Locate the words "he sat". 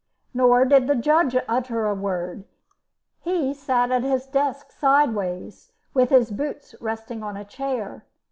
3.19-3.91